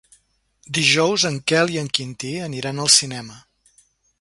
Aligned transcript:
Dijous 0.77 1.25
en 1.29 1.37
Quel 1.51 1.75
i 1.75 1.79
en 1.81 1.91
Quintí 1.99 2.33
aniran 2.49 2.85
al 2.87 2.91
cinema. 2.99 3.39